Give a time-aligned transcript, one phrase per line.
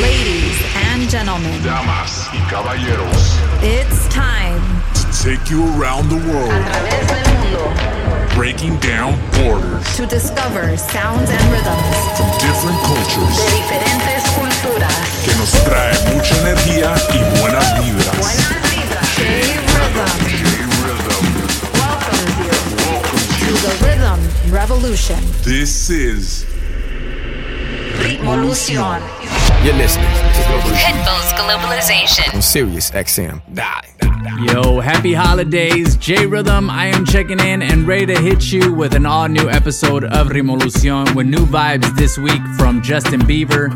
[0.00, 4.62] Ladies and gentlemen, Damas y caballeros, it's time
[4.94, 6.54] to take you around the world,
[8.36, 9.82] breaking down borders.
[9.96, 13.34] to discover sounds and rhythms from different cultures.
[13.50, 14.94] Diferentes culturas.
[15.24, 18.46] que nos trae mucha energía y buenas vibras.
[19.16, 21.24] J-Rhythm J-Rhythm
[21.74, 22.54] welcomes you.
[22.86, 24.20] Welcomes to the Rhythm
[24.52, 25.18] Revolution.
[25.42, 26.46] This is
[27.98, 29.02] Ritmolución.
[29.64, 32.34] You're listening to Revolution Pitbull's Globalization.
[32.34, 33.42] on Sirius XM.
[33.54, 33.88] Die.
[34.40, 35.96] Yo, happy holidays.
[35.96, 39.48] J Rhythm, I am checking in and ready to hit you with an all new
[39.50, 43.68] episode of Revolucion with new vibes this week from Justin Bieber,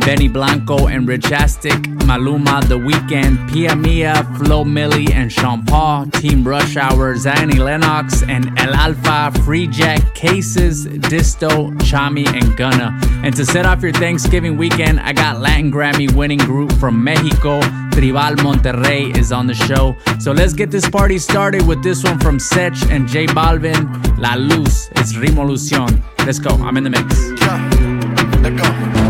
[0.00, 6.46] Benny Blanco and Rich Maluma, The Weeknd, Pia Mia, Flo Millie and Sean Paul, Team
[6.46, 12.98] Rush Hour, Zanny Lennox and El Alfa, Free Jack, Cases, Disto, Chami, and Gunna.
[13.22, 17.60] And to set off your Thanksgiving weekend, I got Latin Grammy winning group from Mexico,
[17.92, 19.96] Tribal Monterrey is on the show.
[20.18, 24.34] So let's get this party started with this one from Sech and J Balvin, La
[24.34, 24.88] Luz.
[24.96, 26.02] It's Revolucion.
[26.26, 26.50] Let's go.
[26.50, 29.01] I'm in the mix.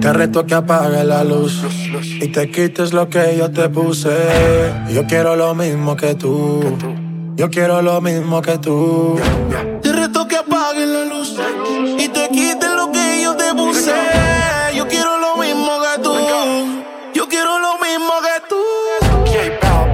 [0.00, 1.62] Te reto que apague la luz
[2.02, 4.08] y te quites lo que yo te puse.
[4.88, 6.62] Yo quiero lo mismo que tú.
[7.36, 9.20] Yo quiero lo mismo que tú.
[9.82, 11.36] Te reto que apagues la luz
[11.98, 13.92] y te quites lo que yo te puse.
[14.74, 16.14] Yo quiero lo mismo que tú.
[17.14, 18.62] Yo quiero lo mismo que tú.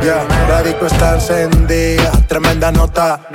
[0.04, 3.26] Ya, la disco está encendida, tremenda nota.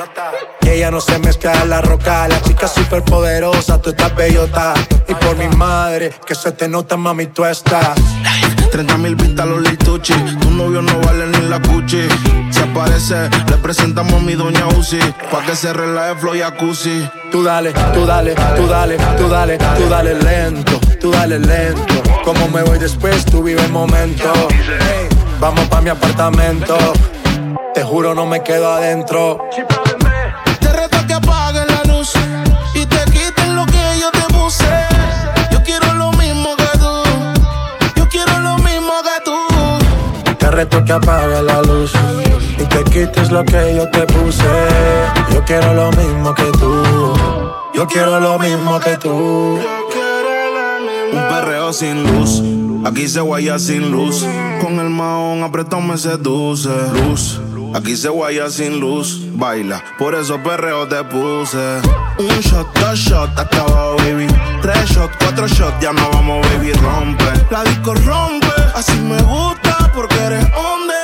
[0.72, 2.30] Ella no se mezcla en la roca.
[2.30, 4.74] La chica super poderosa, tú estás bellota.
[5.06, 8.00] Y por mi madre, que se te nota, mami, tú estás.
[8.72, 10.14] 30 mil vistas los Lil Tucci.
[10.14, 12.08] Tu novio no vale ni la cuchi.
[12.52, 15.00] Si aparece, le presentamos a mi doña Uzi.
[15.30, 17.06] Pa' que se relaje flow y jacuzzi.
[17.34, 22.02] Tú dale, tú dale, tú dale, tú dale, tú dale lento, tú dale lento.
[22.24, 24.32] Como me voy después, tú vive el momento.
[25.42, 26.78] Vamos pa' mi apartamento.
[27.74, 29.50] Te juro, no me quedo adentro.
[40.52, 41.94] Reto que apague la luz
[42.58, 44.44] y te quites lo que yo te puse.
[45.34, 46.84] Yo quiero lo mismo que tú.
[47.74, 49.60] Yo quiero lo mismo que tú.
[51.14, 52.42] Un perreo sin luz,
[52.86, 54.26] aquí se guaya sin luz.
[54.62, 56.70] Con el maón apretado me seduce.
[56.94, 57.40] Luz,
[57.74, 59.22] aquí se guaya sin luz.
[59.34, 61.82] Baila, por eso perreo te puse.
[62.18, 64.28] Un shot, dos shots, hasta abajo, baby.
[64.62, 67.26] Tres shots, cuatro shots, ya no vamos, baby, rompe.
[67.50, 70.96] La disco rompe, así me gusta porque eres hombre.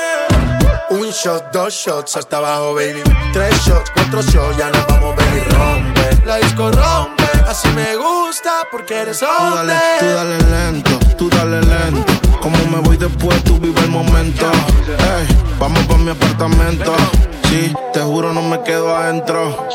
[0.90, 3.02] Un shot, dos shots hasta abajo, baby.
[3.32, 6.26] Tres shots, cuatro shots, ya nos vamos, baby, rompe.
[6.26, 9.76] La disco rompe, así me gusta porque eres Tú dale, hombre.
[10.00, 12.12] tú dale lento, tú dale lento.
[12.40, 14.46] Como me voy después, tú vive el momento.
[14.88, 15.26] Ey,
[15.58, 16.94] vamos pa' mi apartamento.
[17.48, 19.68] Sí, te juro, no me quedo adentro.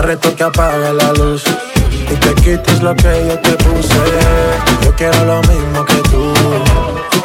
[0.00, 1.44] Te reto que apague la luz
[1.90, 4.00] y te quites lo que yo te puse.
[4.82, 6.32] Yo quiero lo mismo que tú.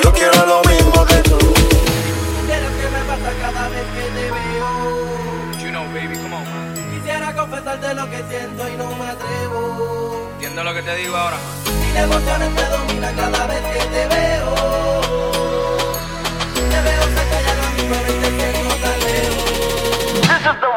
[0.04, 1.38] Yo quiero lo mismo que tú.
[6.92, 10.30] Quisiera confesarte lo que siento y no me atrevo.
[10.34, 11.38] Entiendo lo que te digo ahora.
[11.80, 14.54] Mil emociones me dominan cada vez que te veo.
[16.72, 20.75] Te veo cerca ya no mismo y te siento tan lejos.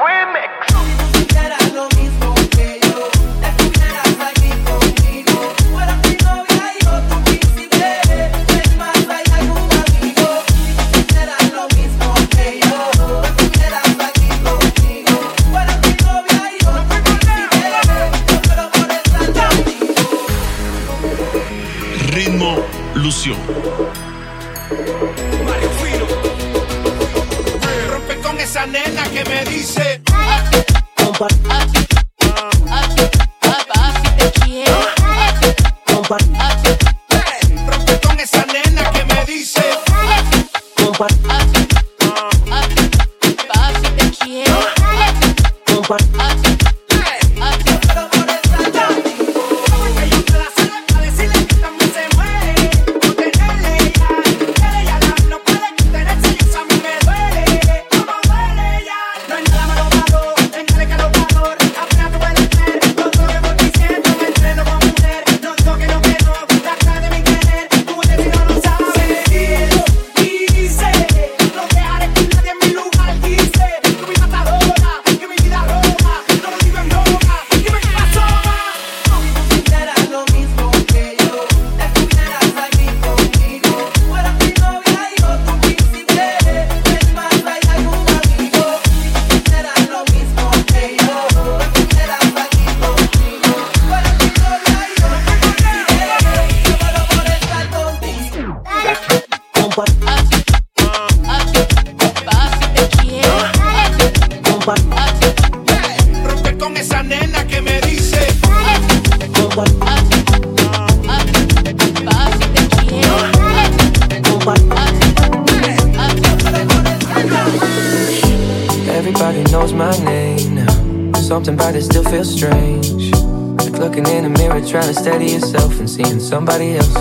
[121.28, 123.12] something but it still feels strange.
[123.60, 126.96] Like looking in a mirror, trying to steady yourself and seeing somebody else.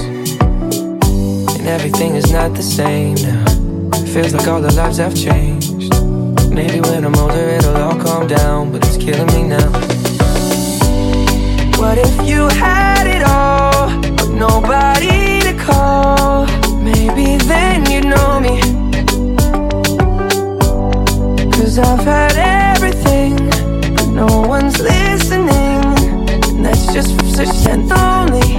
[1.56, 3.46] And everything is not the same now.
[3.94, 5.94] It feels like all the lives have changed.
[6.52, 9.70] Maybe when I'm older, it'll all calm down, but it's killing me now.
[11.80, 13.88] What if you had it all,
[14.18, 16.48] but nobody to call?
[16.82, 18.60] Maybe then you'd know me.
[21.54, 22.57] Cause I've had
[24.18, 25.86] no one's listening.
[26.50, 28.58] And that's just for such and only.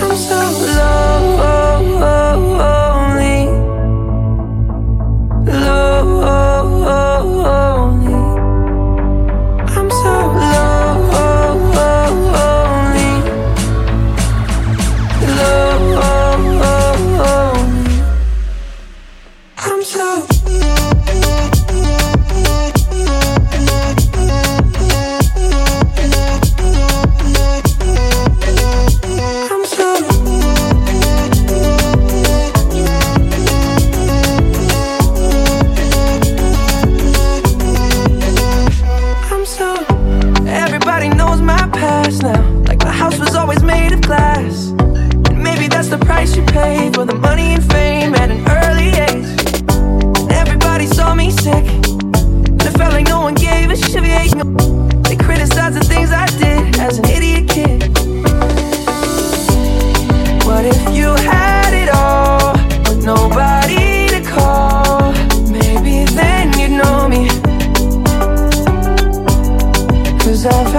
[0.00, 1.37] I'm so alone.
[70.46, 70.77] of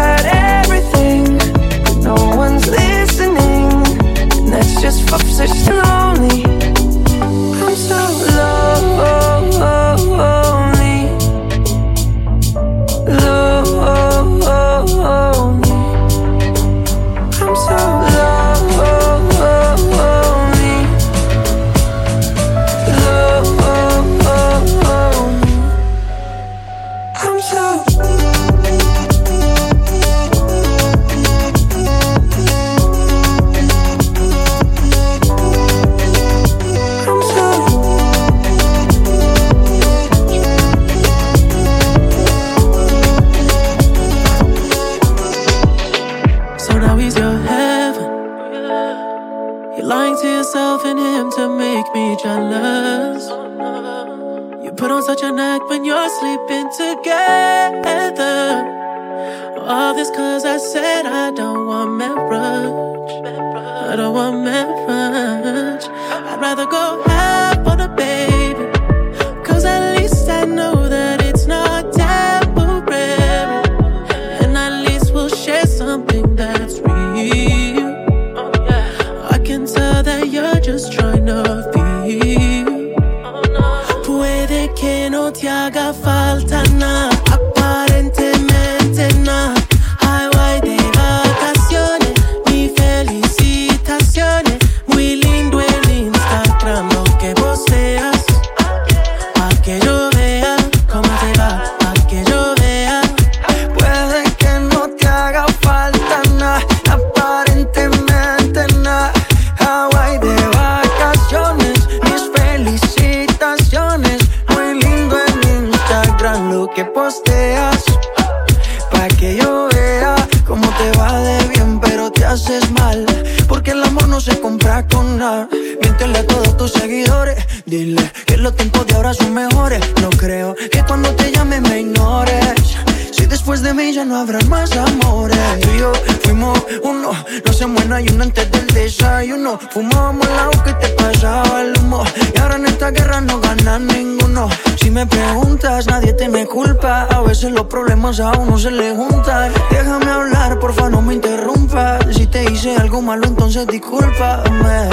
[139.71, 142.03] Fumábamos la que te pasaba el humo.
[142.33, 144.49] Y ahora en esta guerra no gana ninguno.
[144.77, 147.03] Si me preguntas, nadie te me culpa.
[147.03, 149.51] A veces los problemas a uno se le juntan.
[149.69, 152.05] Déjame hablar, porfa, no me interrumpas.
[152.15, 154.89] Si te hice algo malo, entonces discúlpame.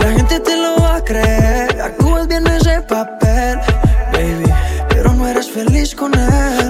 [0.00, 1.80] La gente te lo va a creer.
[1.80, 3.60] Actúas bien ese papel,
[4.12, 4.52] baby.
[4.88, 6.61] Pero no eres feliz con él.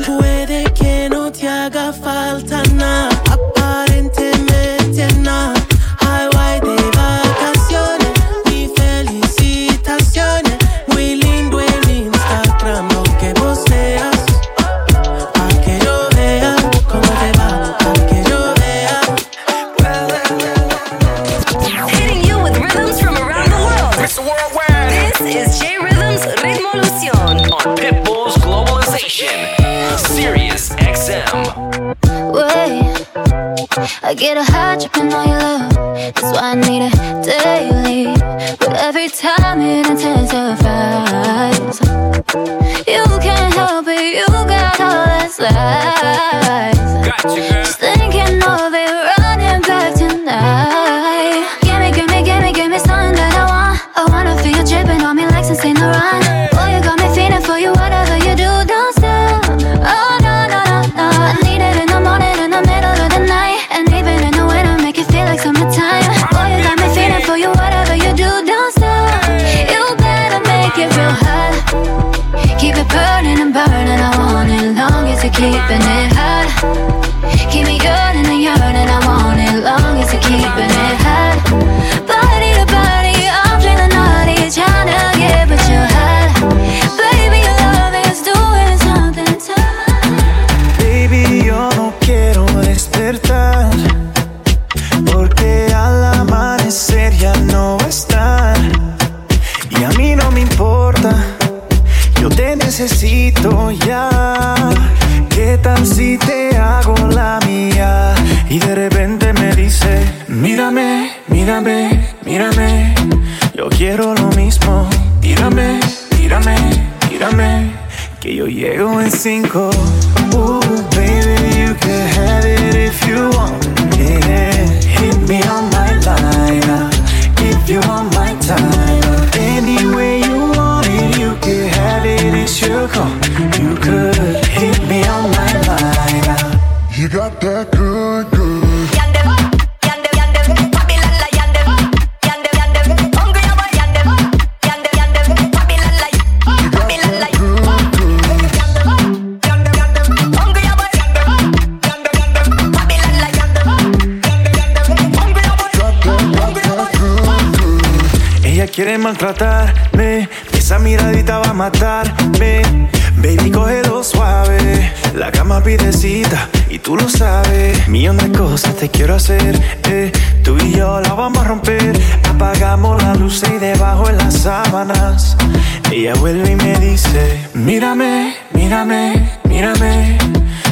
[177.54, 180.18] Mírame, mírame, mírame.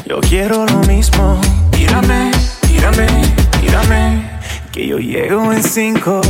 [0.06, 1.40] Yo quiero lo mismo.
[1.72, 2.30] Mírame,
[2.68, 3.06] mírame,
[3.60, 4.30] mírame.
[4.72, 6.20] Que yo llego en cinco.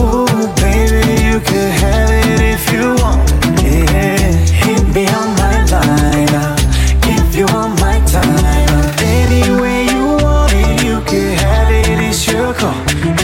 [0.00, 0.26] Ooh,
[0.60, 3.30] baby, you can have it if you want.
[3.62, 4.32] Yeah,
[4.64, 6.56] hit me on my line.
[7.02, 8.94] If you want my time.
[9.02, 12.74] Any way you want it, you can have it, it's your call.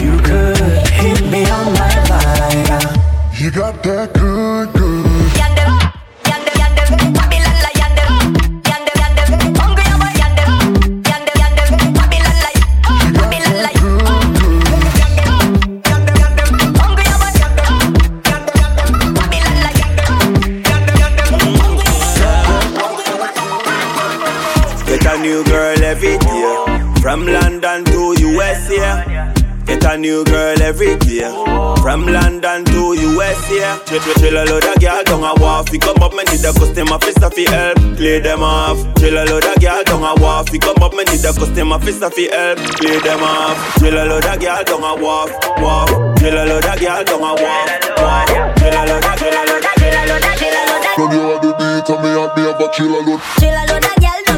[0.01, 2.99] You could hit me on my line.
[3.33, 4.13] You got that
[33.35, 33.79] to yeah.
[33.85, 35.69] Chill, chill, chill a load of girl down a wharf.
[35.69, 38.77] Fi come up, me need a custom officer fi help clear them off.
[38.97, 40.49] Chill a load of girl down a wharf.
[40.49, 43.57] Fi come up, me need a custom officer fi help clear them off.
[43.79, 45.89] Chill a load of girl down a wharf, wharf.
[46.19, 47.69] Chill a load of girl down a wharf,
[48.01, 48.27] wharf.
[48.59, 50.85] Chill a load of, chill a load of, chill a load of, chill a load
[50.85, 50.95] of.
[50.95, 53.85] From you at the beat me and me have a a load Chill a load
[53.85, 54.30] of gyal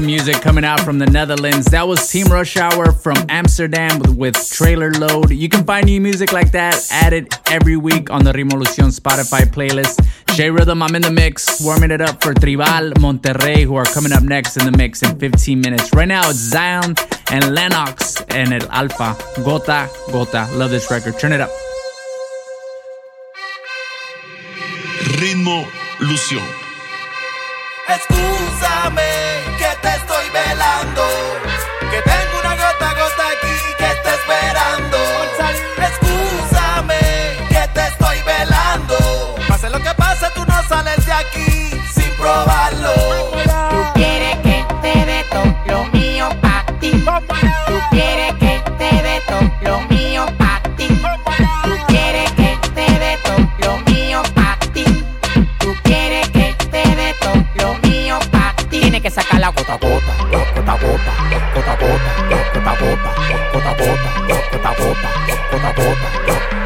[0.00, 1.66] good music coming out from the Netherlands.
[1.66, 5.30] That was Team Rush Hour from Amsterdam with, with Trailer Load.
[5.30, 10.00] You can find new music like that added every week on the Rimolucion Spotify playlist.
[10.36, 14.12] J Rhythm, I'm in the mix, warming it up for Tribal Monterrey, who are coming
[14.12, 15.92] up next in the mix in 15 minutes.
[15.92, 16.94] Right now, it's Zion
[17.30, 19.16] and Lennox and El Alfa.
[19.42, 20.46] Gota, Gota.
[20.56, 21.18] Love this record.
[21.18, 21.50] Turn it up.
[25.18, 25.66] Ritmo
[25.98, 26.46] Lución.
[27.88, 28.29] Excúsame que te estoy
[31.90, 34.98] Que tengo una gota gota aquí que está esperando.
[35.88, 37.00] Excúsame
[37.48, 39.34] que te estoy velando.
[39.48, 42.59] Pase lo que pase, tú no sales de aquí sin probarlo.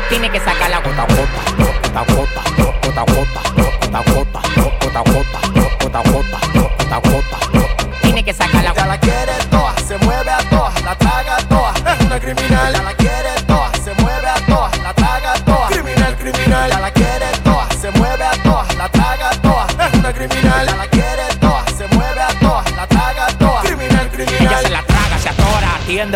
[0.09, 0.71] Tiene que sacar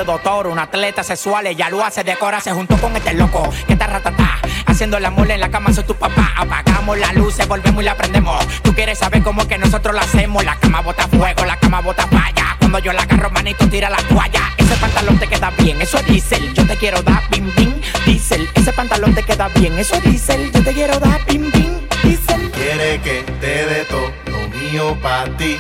[0.08, 3.46] todo toro, un atleta sexual, ella lo hace de cora, se juntó con este loco,
[3.66, 4.38] que está ratatá.
[4.64, 6.32] Haciendo la mole en la cama, soy tu papá.
[6.34, 8.42] Apagamos las luces, volvemos y la prendemos.
[8.62, 10.42] Tú quieres saber cómo es que nosotros la hacemos.
[10.46, 12.56] La cama bota fuego, la cama bota falla.
[12.58, 14.50] Cuando yo la agarro, manito, tira la toalla.
[14.56, 16.54] Ese pantalón te queda bien, eso es diésel.
[16.54, 17.74] Yo te quiero dar bim bim,
[18.06, 18.48] diésel.
[18.54, 20.50] Ese pantalón te queda bien, eso es diésel.
[20.52, 22.50] Yo te quiero dar bim bim, diésel.
[22.52, 25.58] Quiere que te dé todo lo mío pa' ti.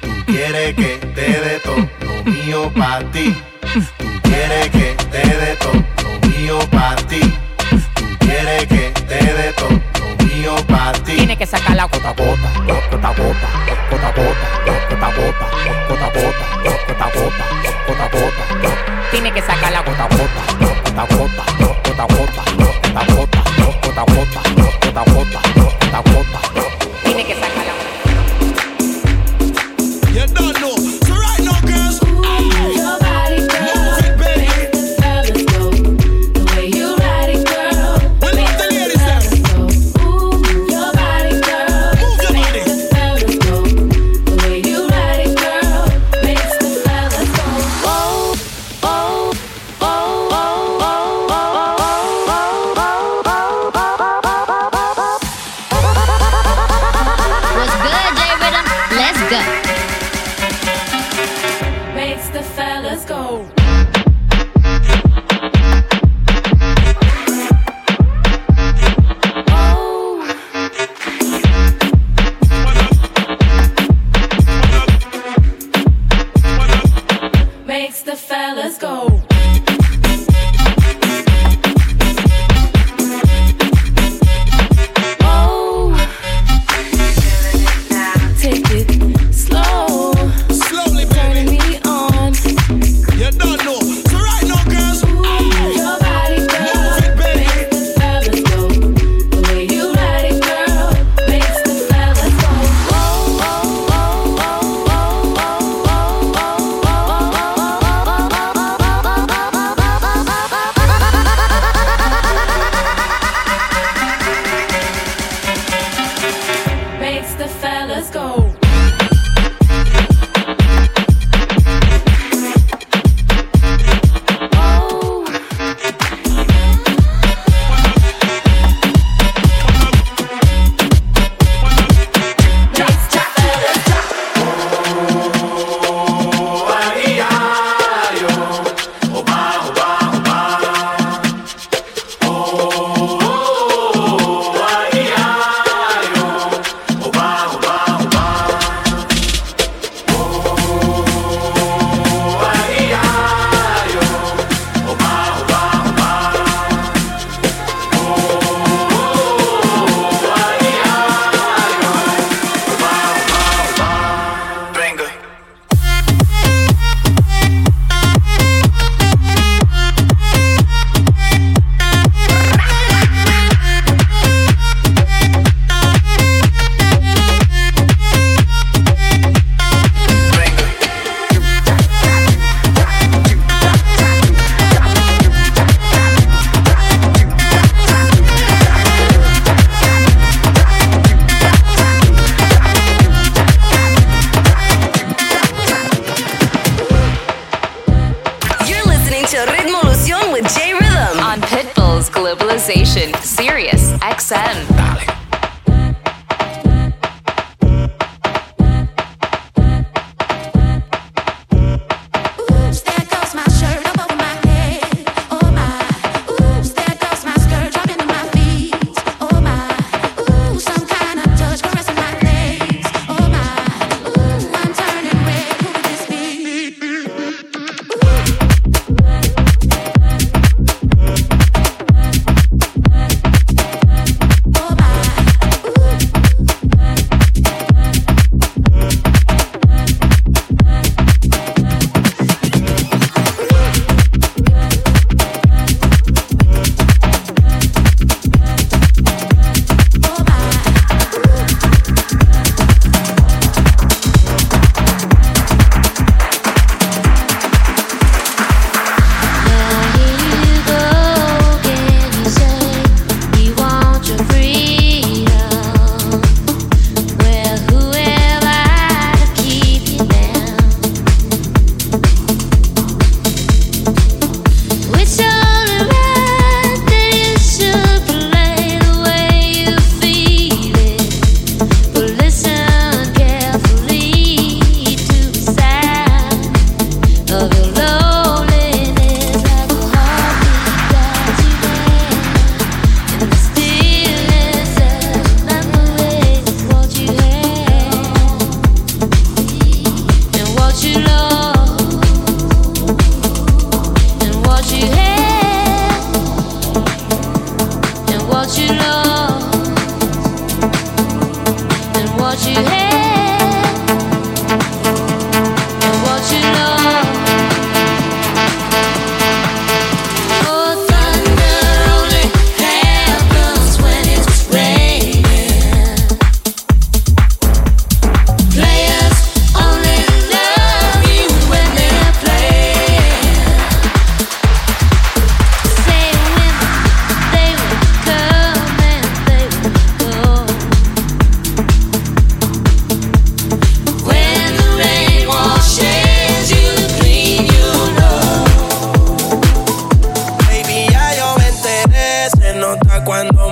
[0.00, 3.36] Tú quieres que te dé todo lo mío pa' ti.
[4.36, 7.20] Quieres que te dé todo lo mío pa' ti.
[7.94, 11.16] Tú quieres que te dé todo lo mío pa' ti.
[11.16, 13.48] Tiene que sacar la gota gota, gota gota,
[13.90, 15.46] gota gota, gota gota,
[15.88, 17.46] gota gota, gota gota,
[17.86, 18.44] gota a gota.
[19.10, 24.04] Tiene que sacar la gota gota, gota gota, gota gota, gota gota, gota
[25.14, 26.55] gota, gota gota.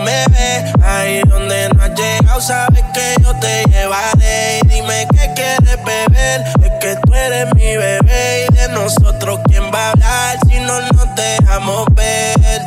[0.04, 0.72] Me ve.
[0.82, 4.60] Ahí donde no has llegado, sabes que yo te llevaré.
[4.66, 8.46] Dime qué quieres beber, es que tú eres mi bebé.
[8.50, 12.60] Y de nosotros, ¿quién va a hablar si no nos dejamos ver?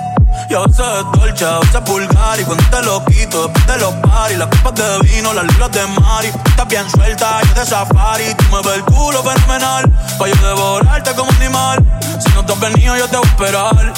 [0.49, 4.37] Yo sé dolce, a veces vulgar y cuando te lo quito después de los paris,
[4.37, 8.45] las copas de vino, las libras de Mari, estás bien suelta, yo de safari, tú
[8.55, 11.83] me ves el culo fenomenal, pa' yo devorarte como animal,
[12.19, 13.93] si no te has venido yo te voy a esperar,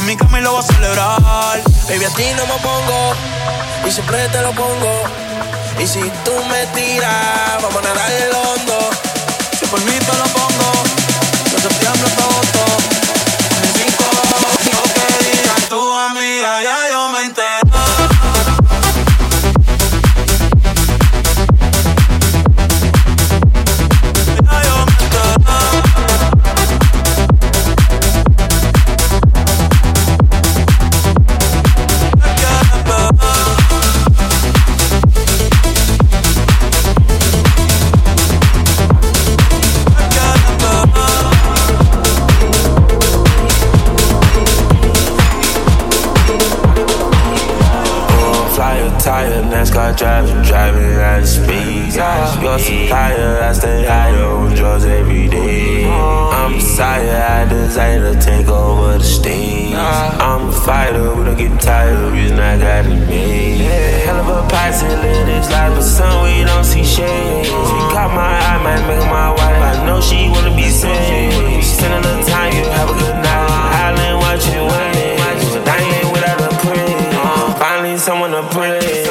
[0.00, 1.62] en mi cama lo voy a celebrar.
[1.88, 3.12] Baby, a ti no me pongo
[3.86, 4.92] y siempre te lo pongo.
[5.78, 8.90] Y si tú me tiras, vamos a nadar el hondo.
[9.58, 10.70] Si por mí te lo pongo,
[11.52, 12.64] de septiembre hasta agosto,
[13.62, 14.22] en cinco, lo
[14.58, 14.80] que yo
[16.14, 16.89] me
[50.00, 51.92] driving, driving at speed.
[52.40, 55.84] Your supplier, I stay higher on drugs every day.
[55.84, 59.74] I'm sire, I desire to take over the stage.
[59.74, 63.60] I'm a fighter, we don't get tired, reason I got it made.
[64.06, 67.44] Hell of a posse, live this life, but some we don't see shade.
[67.44, 69.60] She caught my eye, might make my wife.
[69.70, 71.62] I know she wanna be saved.
[71.62, 73.50] Spend a little time, you have a good night.
[73.84, 75.20] Island, watch you wait.
[75.52, 77.58] But I ain't without a praise.
[77.58, 79.09] Finally, someone to praise.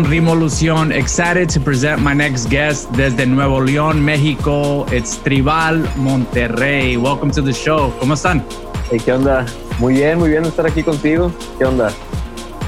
[0.00, 0.92] Live on Rimolucion.
[0.92, 4.86] Excited to present my next guest desde Nuevo León, México.
[4.92, 6.96] It's Tribal Monterrey.
[6.96, 7.92] Welcome to the show.
[7.98, 8.42] ¿Cómo están?
[8.90, 9.44] Hey, ¿Qué onda?
[9.78, 11.30] Muy bien, muy bien estar aquí contigo.
[11.58, 11.92] ¿Qué onda?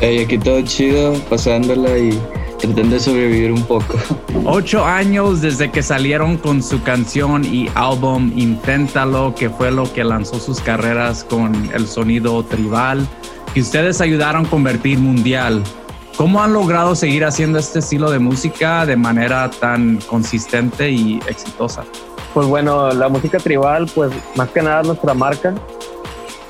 [0.00, 2.20] Hey, aquí todo chido, pasándola y
[2.58, 3.98] tratando de sobrevivir un poco.
[4.44, 10.04] Ocho años desde que salieron con su canción y álbum Inténtalo, que fue lo que
[10.04, 13.06] lanzó sus carreras con el sonido tribal,
[13.54, 15.62] que ustedes ayudaron a convertir mundial.
[16.16, 21.84] ¿Cómo han logrado seguir haciendo este estilo de música de manera tan consistente y exitosa?
[22.34, 25.54] Pues bueno, la música tribal, pues más que nada es nuestra marca.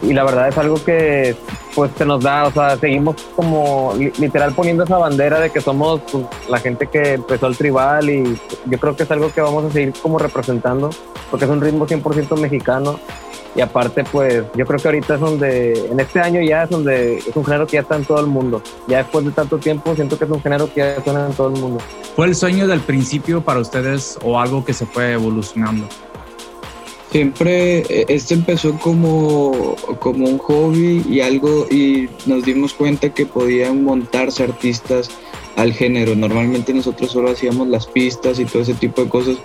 [0.03, 1.37] Y la verdad es algo que
[1.77, 5.61] pues se nos da, o sea, seguimos como li- literal poniendo esa bandera de que
[5.61, 9.41] somos pues, la gente que empezó el tribal y yo creo que es algo que
[9.41, 10.91] vamos a seguir como representando
[11.31, 12.99] porque es un ritmo 100% mexicano
[13.55, 17.19] y aparte pues yo creo que ahorita es donde, en este año ya es donde
[17.19, 18.63] es un género que ya está en todo el mundo.
[18.89, 21.49] Ya después de tanto tiempo siento que es un género que ya suena en todo
[21.49, 21.81] el mundo.
[22.17, 25.87] ¿Fue el sueño del principio para ustedes o algo que se fue evolucionando?
[27.11, 33.85] Siempre, esto empezó como, como un hobby y algo, y nos dimos cuenta que podían
[33.85, 35.11] montarse artistas
[35.57, 36.15] al género.
[36.17, 39.37] Normalmente nosotros solo hacíamos las pistas y todo ese tipo de cosas.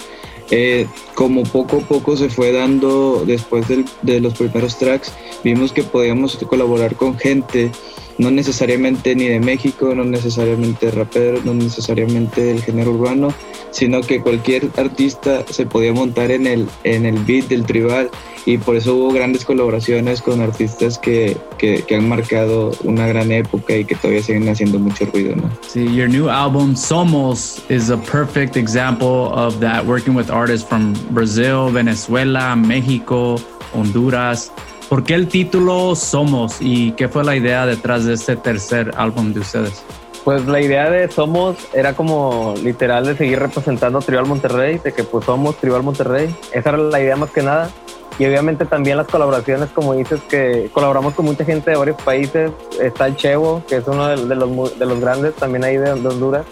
[0.49, 3.65] Eh, como poco a poco se fue dando después
[4.01, 5.11] de los primeros tracks,
[5.43, 7.71] vimos que podíamos colaborar con gente,
[8.17, 13.29] no necesariamente ni de México, no necesariamente raperos, no necesariamente del género urbano,
[13.71, 18.09] sino que cualquier artista se podía montar en el, en el beat del tribal
[18.45, 23.75] y por eso hubo grandes colaboraciones con artistas que, que, han marcado una gran época
[23.75, 25.49] y que todavía siguen haciendo mucho ruido, ¿no?
[25.67, 30.93] See, your new album, Somos, is a perfect example of that, working with artists from
[31.11, 33.35] Brazil, Venezuela, México,
[33.73, 34.49] Honduras.
[34.89, 39.33] ¿Por qué el título Somos y qué fue la idea detrás de este tercer álbum
[39.33, 39.83] de ustedes?
[40.23, 44.93] Pues la idea de Somos era como literal de seguir representando a Tribal Monterrey, de
[44.93, 46.33] que pues somos Tribal Monterrey.
[46.53, 47.69] Esa era la idea más que nada.
[48.17, 52.51] Y obviamente también las colaboraciones, como dices, que colaboramos con mucha gente de varios países.
[52.81, 56.45] Está el Chevo, que es uno de, los, de los grandes, también ahí de Honduras.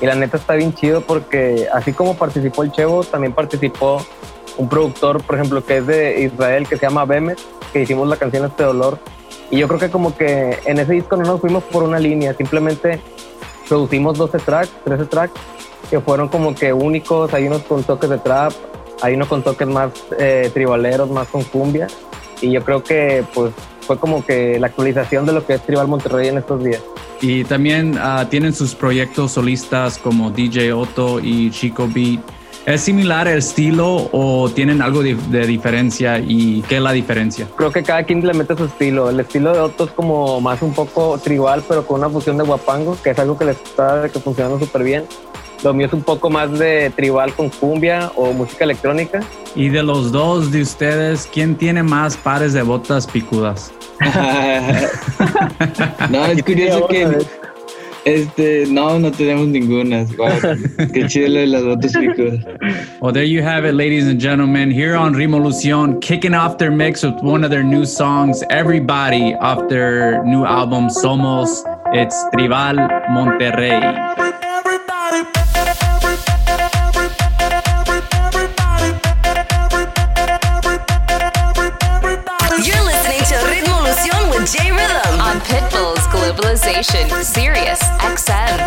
[0.00, 4.04] Y la neta está bien chido porque así como participó el Chevo, también participó
[4.56, 7.38] un productor, por ejemplo, que es de Israel, que se llama Bemet,
[7.72, 8.98] que hicimos la canción Este Dolor.
[9.50, 12.34] Y yo creo que como que en ese disco no nos fuimos por una línea,
[12.34, 13.00] simplemente
[13.68, 15.34] producimos 12 tracks, 13 tracks,
[15.90, 18.52] que fueron como que únicos, hay unos con toques de trap,
[19.02, 21.86] hay unos con toques más eh, tribaleros, más con cumbia,
[22.40, 25.88] y yo creo que pues fue como que la actualización de lo que es Tribal
[25.88, 26.82] Monterrey en estos días.
[27.20, 32.20] Y también ah, tienen sus proyectos solistas como DJ Otto y Chico Beat.
[32.64, 37.48] ¿Es similar el estilo o tienen algo de, de diferencia y qué es la diferencia?
[37.56, 39.10] Creo que cada quien le mete su estilo.
[39.10, 42.44] El estilo de Otto es como más un poco tribal, pero con una fusión de
[42.44, 45.04] guapango, que es algo que les está que funcionando súper bien.
[45.64, 49.20] Lo mío es un poco más de tribal con cumbia o música electrónica.
[49.54, 53.72] Y de los dos de ustedes, ¿quién tiene más pares de botas picudas?
[56.10, 57.18] No, es curioso que
[58.04, 60.04] este, no, no tenemos ninguna.
[60.16, 60.30] Guau,
[60.92, 62.40] qué chido de las botas picudas.
[63.00, 64.70] Well, there you have it, ladies and gentlemen.
[64.70, 69.68] Here on Revolucion, kicking off their mix with one of their new songs, Everybody, off
[69.68, 71.62] their new album, Somos.
[71.94, 72.76] It's Tribal
[73.10, 74.41] Monterrey.
[86.34, 88.62] Civilization, Sirius XM.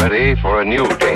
[0.00, 1.07] Ready for a new day.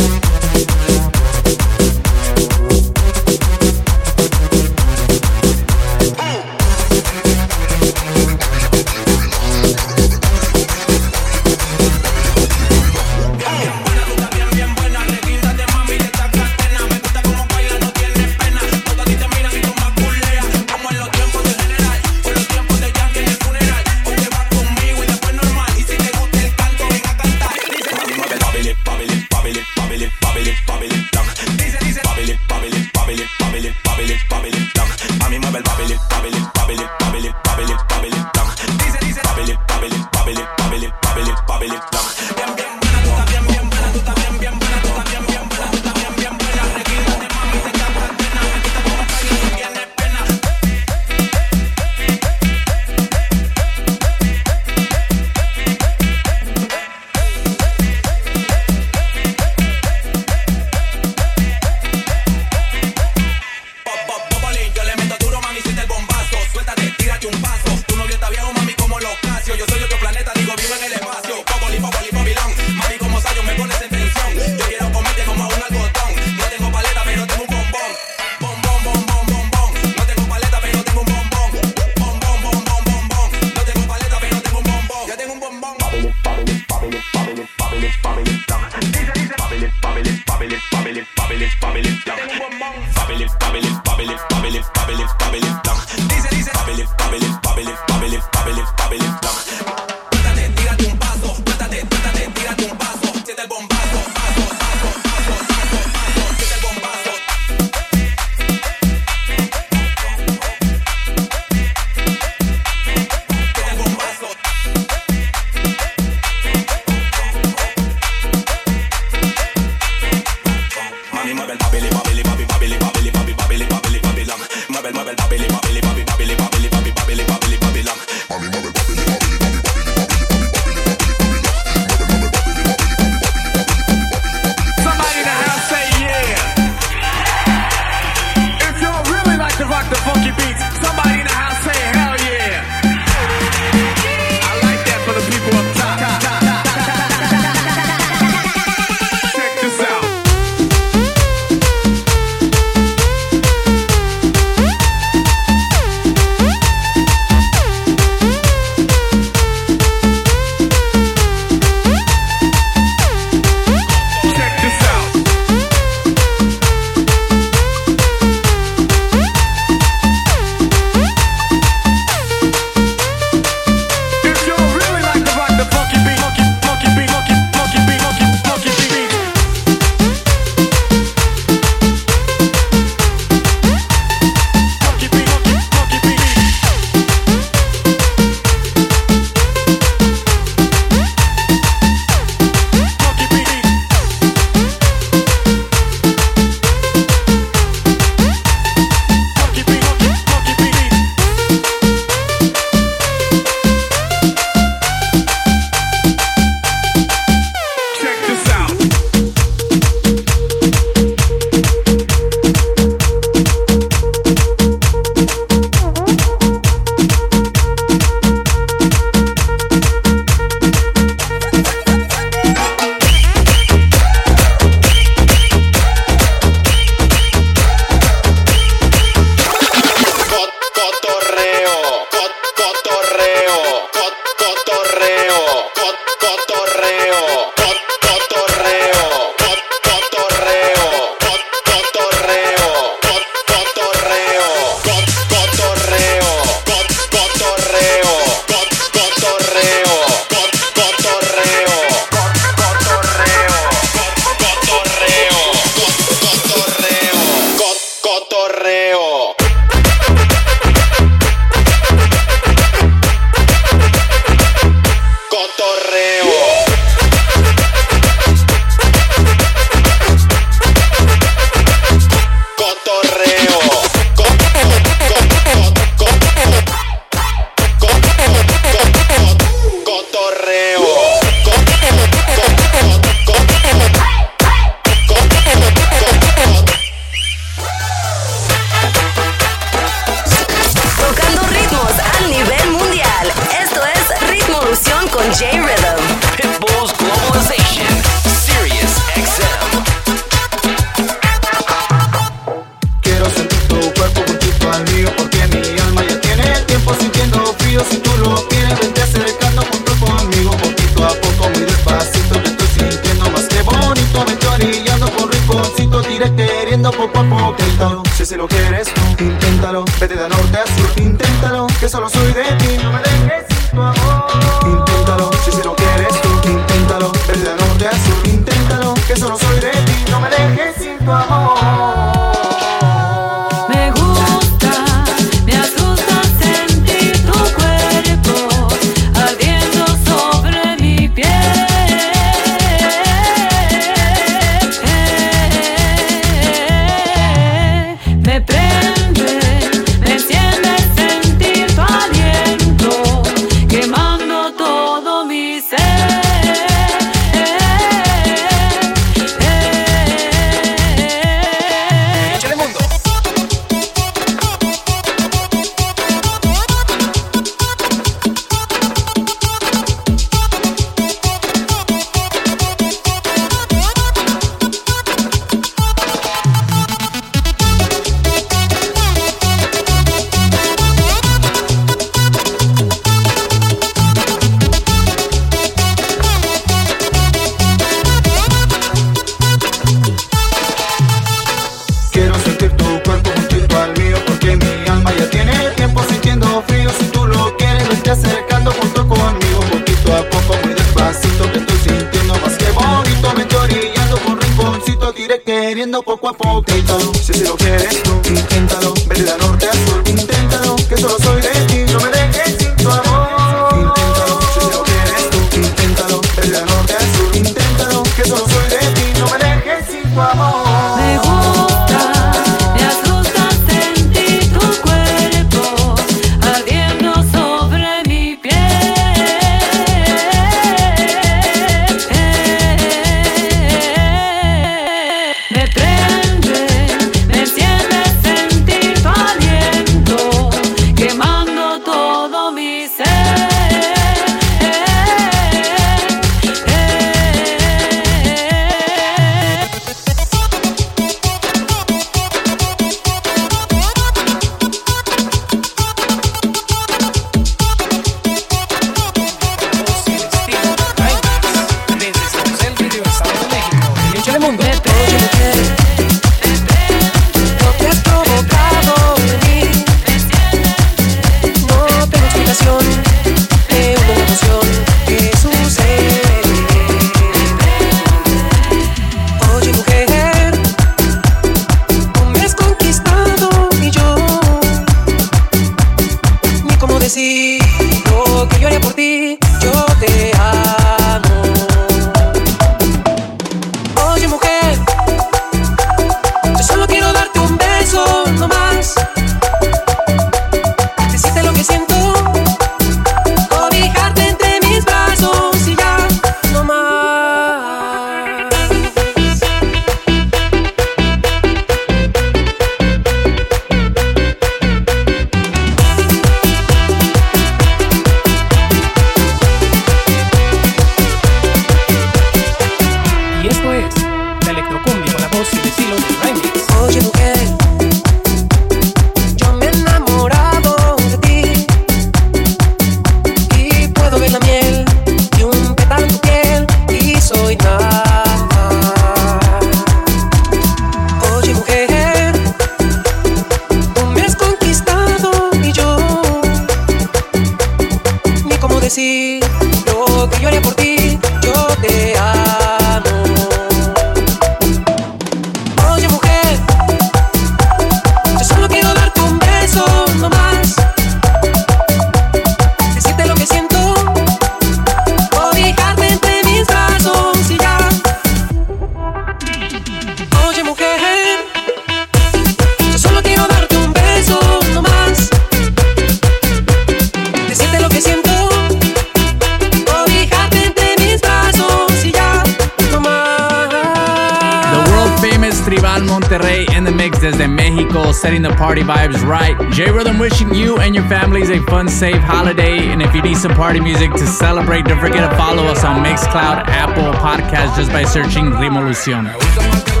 [587.93, 589.57] Michael, setting the party vibes right.
[589.73, 592.87] J Rhythm wishing you and your families a fun, safe holiday.
[592.87, 596.01] And if you need some party music to celebrate, don't forget to follow us on
[596.01, 600.00] Mixcloud, Apple Podcast, just by searching Revolucion.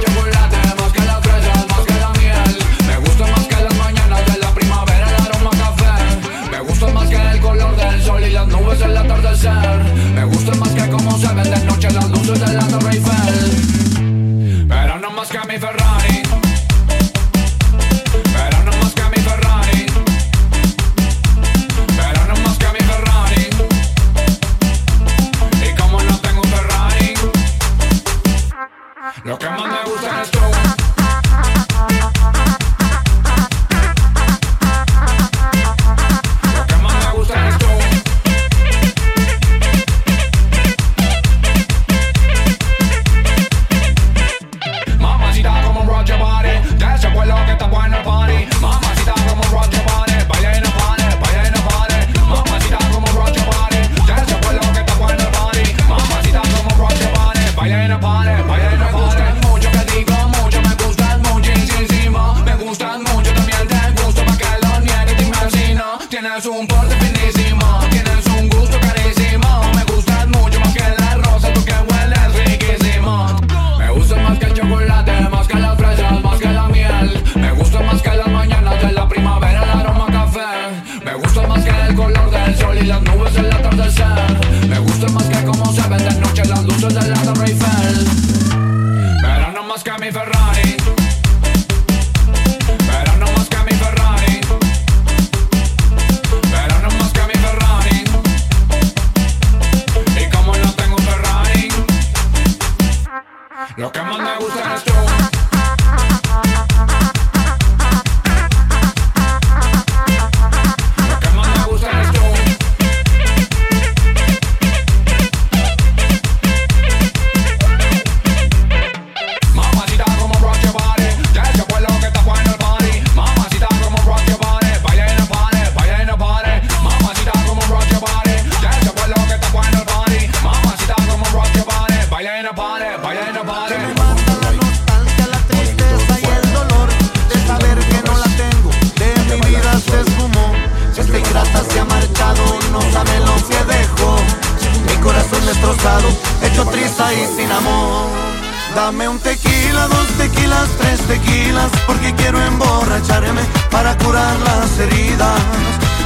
[103.81, 105.40] Lo que más me gusta es nuestro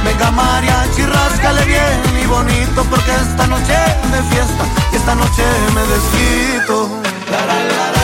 [0.06, 3.76] Venga mariachi, ráscale bien y bonito Porque esta noche
[4.12, 5.42] de fiesta Y esta noche
[5.74, 7.95] me desquito.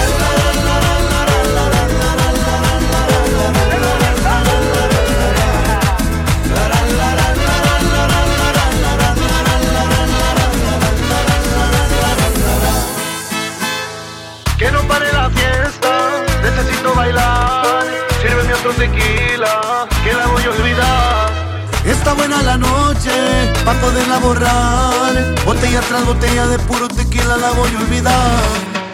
[22.23, 23.11] buena la noche,
[23.65, 25.13] pa' poderla borrar.
[25.45, 28.43] Botella tras botella de puro tequila la voy a olvidar.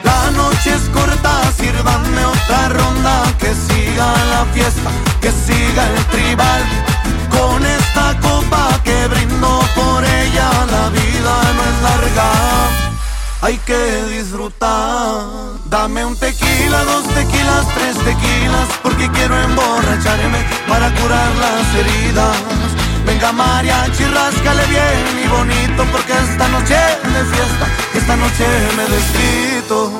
[0.03, 6.62] La noche es corta, sírvanme otra ronda, que siga la fiesta, que siga el tribal.
[7.37, 12.31] Con esta copa que brindo por ella, la vida no es larga,
[13.43, 13.83] hay que
[14.16, 15.26] disfrutar.
[15.66, 22.58] Dame un tequila, dos tequilas, tres tequilas, porque quiero emborracharme para curar las heridas.
[23.09, 28.45] Venga mariachi, ráscale bien y bonito Porque esta noche es de fiesta Esta noche
[28.77, 29.91] me desquito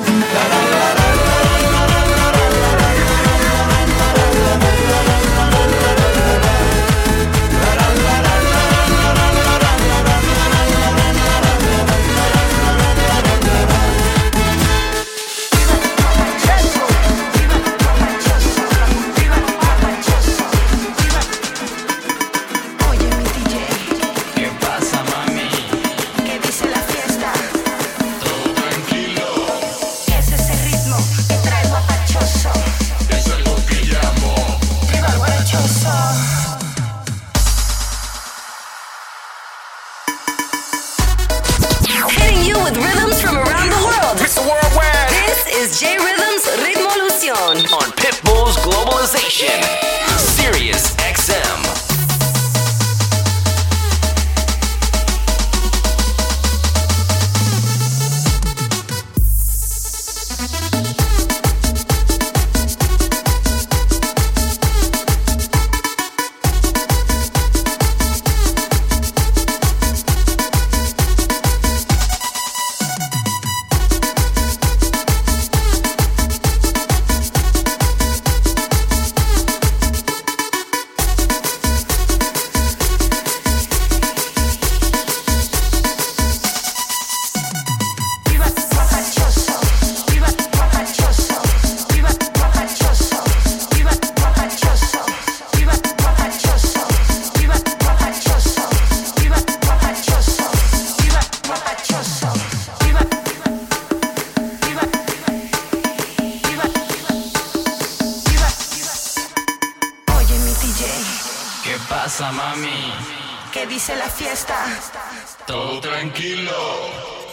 [113.53, 114.53] ¿Qué dice la fiesta?
[115.47, 116.51] Todo tranquilo.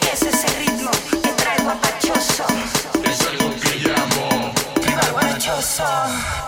[0.00, 2.46] ¿Qué es ese ritmo que trae guapachoso?
[3.02, 4.52] Es algo que llamo.
[5.10, 6.45] Guapachoso.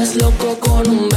[0.00, 1.09] vuelves loco con un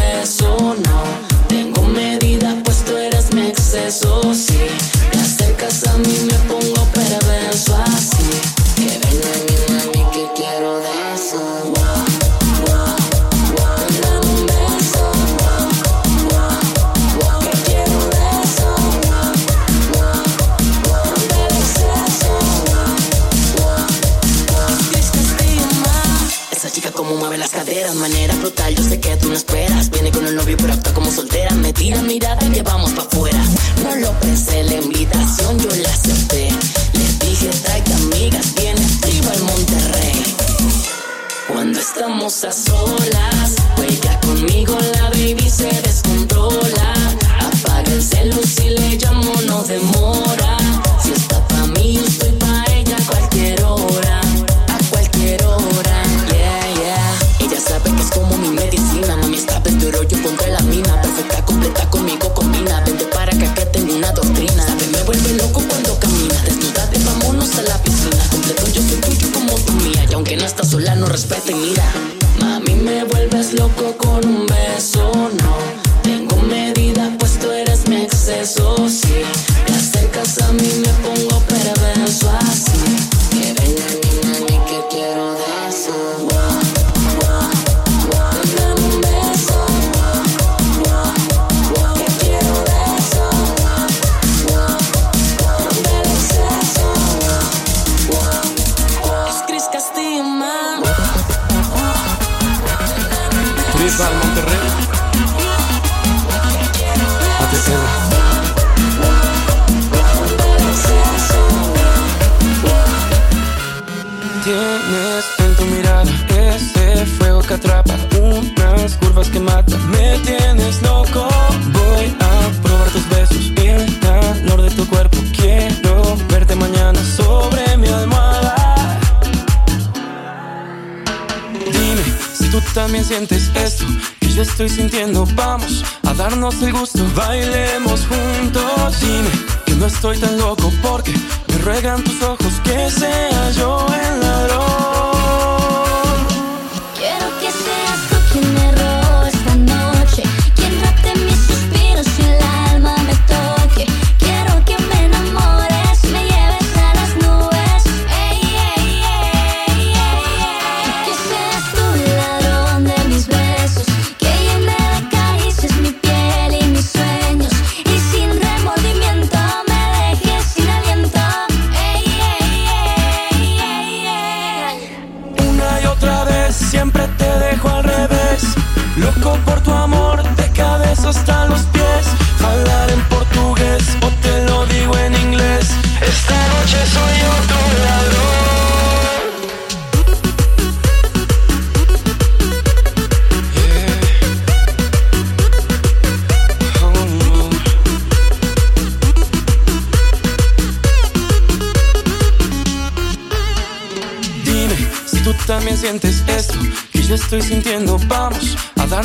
[133.03, 133.85] sientes esto
[134.19, 135.25] que yo estoy sintiendo.
[135.35, 138.99] Vamos a darnos el gusto, bailemos juntos.
[139.01, 139.29] Dime
[139.65, 141.13] que no estoy tan loco porque
[141.47, 145.12] me ruegan tus ojos que sea yo el ladrón.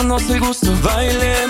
[0.08, 1.47] no el gusto, baile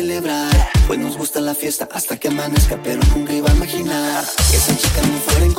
[0.00, 0.70] celebrar.
[0.86, 4.74] Pues nos gusta la fiesta hasta que amanezca, pero nunca iba a imaginar que esa
[4.74, 5.52] chica no fuera en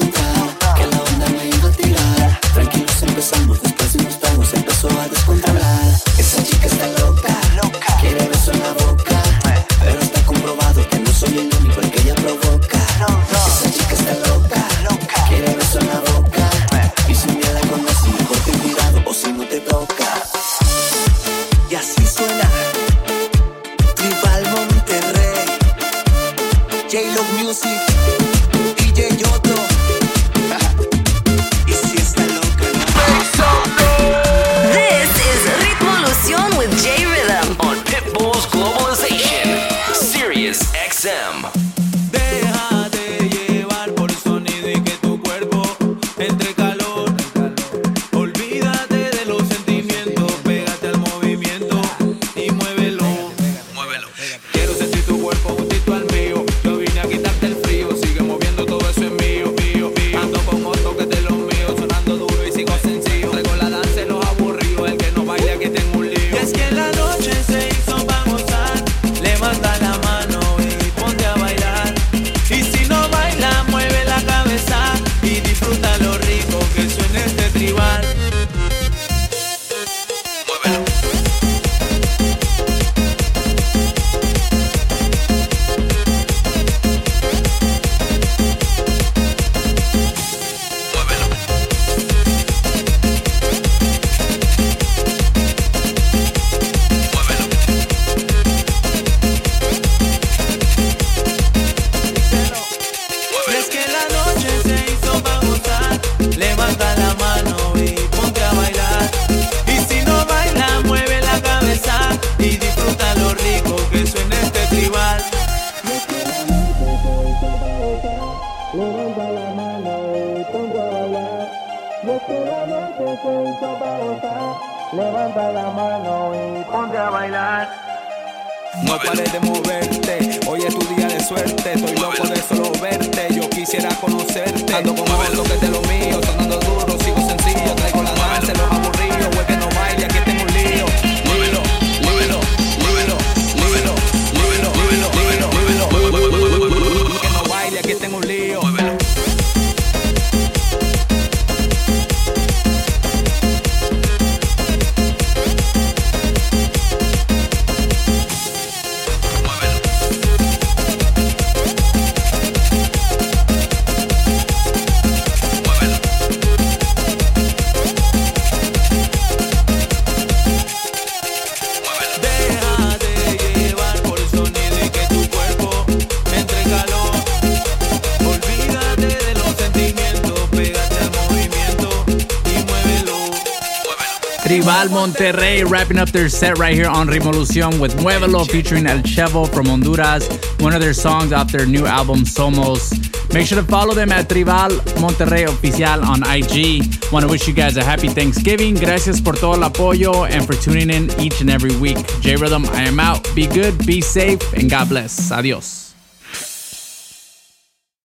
[185.91, 190.25] wrapping up their set right here on Revolucion with Muévelo featuring El Chevo from Honduras,
[190.59, 192.93] one of their songs off their new album Somos.
[193.33, 194.69] Make sure to follow them at Tribal
[195.01, 197.11] Monterrey Oficial on IG.
[197.11, 198.75] Want to wish you guys a happy Thanksgiving.
[198.75, 201.97] Gracias por todo el apoyo and for tuning in each and every week.
[202.21, 203.27] J Rhythm, I am out.
[203.35, 205.29] Be good, be safe, and God bless.
[205.31, 205.80] Adios.